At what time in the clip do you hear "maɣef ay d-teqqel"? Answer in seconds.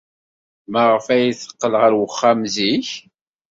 0.71-1.73